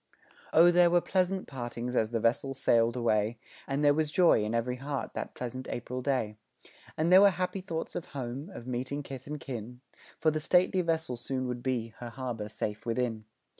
O 0.51 0.71
there 0.71 0.89
were 0.89 0.99
pleasant 0.99 1.45
partings 1.45 1.95
as 1.95 2.09
the 2.09 2.19
vessel 2.19 2.55
sail'd 2.55 2.95
away, 2.95 3.37
And 3.67 3.85
there 3.85 3.93
was 3.93 4.11
joy 4.11 4.43
in 4.43 4.55
every 4.55 4.77
heart 4.77 5.13
that 5.13 5.35
pleasant 5.35 5.67
April 5.69 6.01
day, 6.01 6.37
And 6.97 7.13
there 7.13 7.21
were 7.21 7.29
happy 7.29 7.61
thoughts 7.61 7.93
of 7.95 8.05
home 8.05 8.49
of 8.51 8.65
meeting 8.65 9.03
kith 9.03 9.27
and 9.27 9.39
kin, 9.39 9.81
For 10.17 10.31
the 10.31 10.39
stately 10.41 10.81
vessel 10.81 11.17
soon 11.17 11.45
would 11.47 11.61
be 11.61 11.89
her 11.99 12.09
harbor 12.09 12.49
safe 12.49 12.83
within. 12.83 13.25